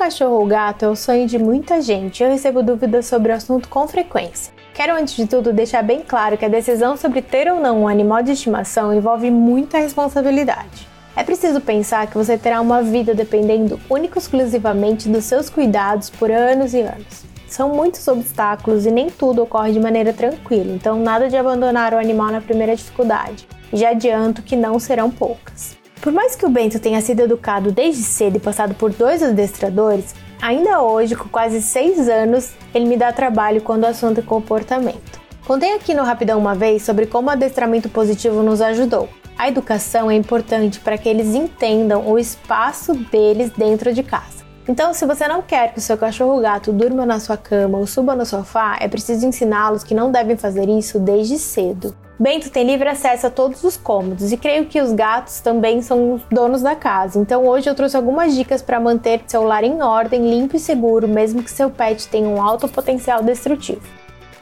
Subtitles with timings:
[0.00, 3.34] cachorro ou gato é o sonho de muita gente e eu recebo dúvidas sobre o
[3.34, 4.50] assunto com frequência.
[4.72, 7.88] Quero, antes de tudo, deixar bem claro que a decisão sobre ter ou não um
[7.88, 10.88] animal de estimação envolve muita responsabilidade.
[11.14, 16.08] É preciso pensar que você terá uma vida dependendo única e exclusivamente dos seus cuidados
[16.08, 17.26] por anos e anos.
[17.46, 21.98] São muitos obstáculos e nem tudo ocorre de maneira tranquila, então nada de abandonar o
[21.98, 23.46] animal na primeira dificuldade.
[23.70, 25.79] Já adianto que não serão poucas.
[26.00, 30.14] Por mais que o Bento tenha sido educado desde cedo e passado por dois adestradores,
[30.40, 35.20] ainda hoje, com quase seis anos, ele me dá trabalho quando o assunto é comportamento.
[35.46, 39.10] Contei aqui no Rapidão uma vez sobre como o adestramento positivo nos ajudou.
[39.36, 44.40] A educação é importante para que eles entendam o espaço deles dentro de casa.
[44.66, 47.86] Então, se você não quer que o seu cachorro gato durma na sua cama ou
[47.86, 51.94] suba no sofá, é preciso ensiná-los que não devem fazer isso desde cedo.
[52.20, 56.12] Bento tem livre acesso a todos os cômodos e creio que os gatos também são
[56.12, 57.18] os donos da casa.
[57.18, 61.08] Então hoje eu trouxe algumas dicas para manter seu lar em ordem, limpo e seguro,
[61.08, 63.80] mesmo que seu pet tenha um alto potencial destrutivo.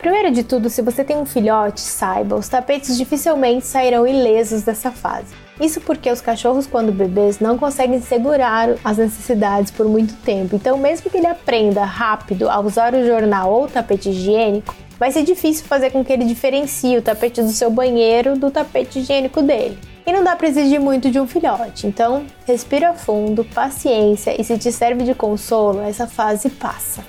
[0.00, 4.90] Primeiro de tudo, se você tem um filhote, saiba, os tapetes dificilmente sairão ilesos dessa
[4.90, 5.32] fase.
[5.60, 10.56] Isso porque os cachorros, quando bebês, não conseguem segurar as necessidades por muito tempo.
[10.56, 15.12] Então, mesmo que ele aprenda rápido a usar o jornal ou o tapete higiênico, vai
[15.12, 19.42] ser difícil fazer com que ele diferencie o tapete do seu banheiro do tapete higiênico
[19.42, 19.78] dele.
[20.06, 24.56] E não dá para exigir muito de um filhote, então respira fundo, paciência e se
[24.56, 27.04] te serve de consolo, essa fase passa.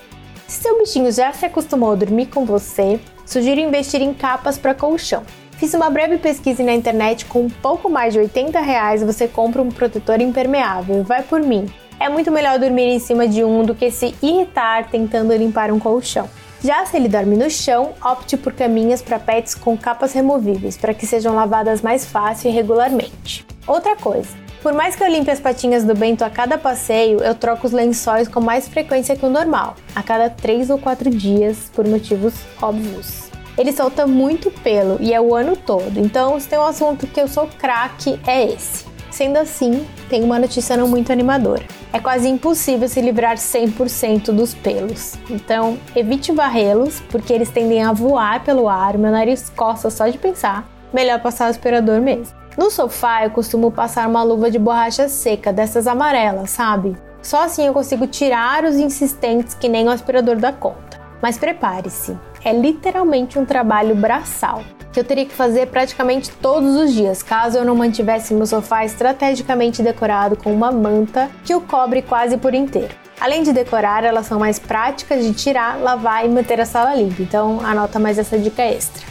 [0.48, 4.74] Se seu bichinho já se acostumou a dormir com você, sugiro investir em capas para
[4.74, 5.24] colchão.
[5.60, 9.62] Fiz uma breve pesquisa na internet com um pouco mais de 80 reais você compra
[9.62, 11.04] um protetor impermeável.
[11.04, 11.68] Vai por mim.
[12.00, 15.78] É muito melhor dormir em cima de um do que se irritar tentando limpar um
[15.78, 16.30] colchão.
[16.62, 20.94] Já se ele dorme no chão, opte por caminhas para pets com capas removíveis, para
[20.94, 23.46] que sejam lavadas mais fácil e regularmente.
[23.66, 27.34] Outra coisa, por mais que eu limpe as patinhas do Bento a cada passeio, eu
[27.34, 31.72] troco os lençóis com mais frequência que o normal, a cada 3 ou 4 dias,
[31.74, 33.30] por motivos óbvios.
[33.58, 37.22] Ele solta muito pelo e é o ano todo, então se tem um assunto que
[37.22, 38.89] eu sou craque é esse.
[39.20, 41.66] Sendo assim, tem uma notícia não muito animadora.
[41.92, 45.16] É quase impossível se livrar 100% dos pelos.
[45.30, 50.18] Então, evite varrê-los, porque eles tendem a voar pelo ar, meu nariz coça só de
[50.18, 50.66] pensar.
[50.94, 52.34] Melhor passar o aspirador mesmo.
[52.58, 56.96] No sofá, eu costumo passar uma luva de borracha seca, dessas amarelas, sabe?
[57.22, 60.98] Só assim eu consigo tirar os insistentes que nem o aspirador da conta.
[61.22, 64.64] Mas prepare-se, é literalmente um trabalho braçal
[65.00, 68.84] que eu teria que fazer praticamente todos os dias, caso eu não mantivesse meu sofá
[68.84, 72.94] estrategicamente decorado com uma manta que o cobre quase por inteiro.
[73.18, 77.22] Além de decorar, elas são mais práticas de tirar, lavar e manter a sala limpa,
[77.22, 79.08] então anota mais essa dica extra.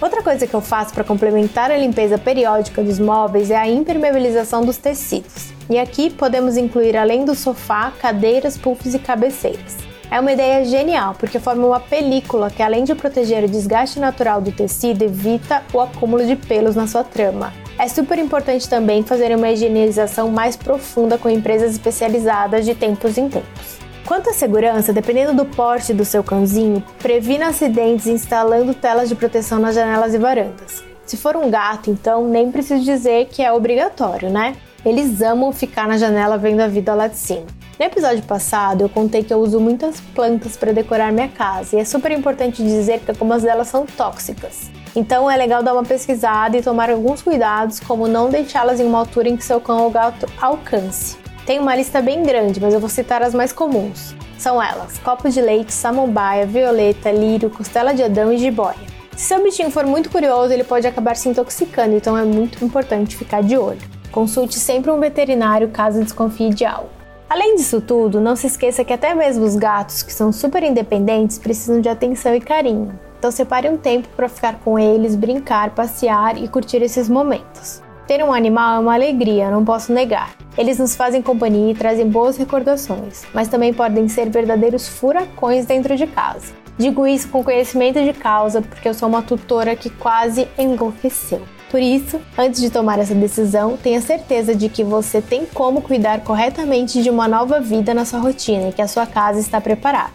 [0.00, 4.64] Outra coisa que eu faço para complementar a limpeza periódica dos móveis é a impermeabilização
[4.64, 5.52] dos tecidos.
[5.70, 9.87] E aqui podemos incluir, além do sofá, cadeiras, puffs e cabeceiras.
[10.10, 14.40] É uma ideia genial, porque forma uma película que, além de proteger o desgaste natural
[14.40, 17.52] do tecido, evita o acúmulo de pelos na sua trama.
[17.78, 23.28] É super importante também fazer uma higienização mais profunda com empresas especializadas de tempos em
[23.28, 23.78] tempos.
[24.06, 29.58] Quanto à segurança, dependendo do porte do seu cãozinho, previna acidentes instalando telas de proteção
[29.58, 30.82] nas janelas e varandas.
[31.04, 34.56] Se for um gato, então, nem preciso dizer que é obrigatório, né?
[34.84, 37.57] Eles amam ficar na janela vendo a vida lá de cima.
[37.78, 41.78] No episódio passado, eu contei que eu uso muitas plantas para decorar minha casa e
[41.78, 44.68] é super importante dizer que algumas delas são tóxicas.
[44.96, 48.98] Então é legal dar uma pesquisada e tomar alguns cuidados, como não deixá-las em uma
[48.98, 51.16] altura em que seu cão ou gato alcance.
[51.46, 54.12] Tem uma lista bem grande, mas eu vou citar as mais comuns.
[54.36, 58.74] São elas: copo de leite, samambaia, violeta, lírio, costela de adão e jiboia.
[59.16, 63.16] Se seu bichinho for muito curioso, ele pode acabar se intoxicando, então é muito importante
[63.16, 63.78] ficar de olho.
[64.10, 66.97] Consulte sempre um veterinário caso desconfie de algo.
[67.28, 71.38] Além disso tudo, não se esqueça que até mesmo os gatos, que são super independentes,
[71.38, 72.98] precisam de atenção e carinho.
[73.18, 77.82] Então separe um tempo para ficar com eles, brincar, passear e curtir esses momentos.
[78.06, 80.34] Ter um animal é uma alegria, não posso negar.
[80.56, 85.96] Eles nos fazem companhia e trazem boas recordações, mas também podem ser verdadeiros furacões dentro
[85.96, 86.54] de casa.
[86.78, 91.42] Digo isso com conhecimento de causa porque eu sou uma tutora que quase enlouqueceu.
[91.70, 96.20] Por isso, antes de tomar essa decisão, tenha certeza de que você tem como cuidar
[96.20, 100.12] corretamente de uma nova vida na sua rotina e que a sua casa está preparada.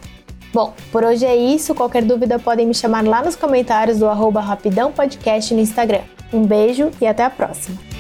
[0.52, 1.74] Bom, por hoje é isso.
[1.74, 6.02] Qualquer dúvida podem me chamar lá nos comentários do arroba Rapidão Podcast no Instagram.
[6.32, 7.93] Um beijo e até a próxima!